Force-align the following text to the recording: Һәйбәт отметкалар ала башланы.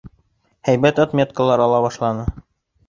Һәйбәт 0.69 1.03
отметкалар 1.05 1.67
ала 1.67 1.87
башланы. 1.89 2.27